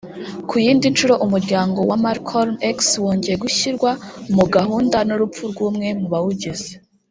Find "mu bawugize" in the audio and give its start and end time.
5.99-6.71